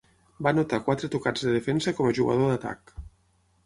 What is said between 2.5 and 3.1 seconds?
d'atac.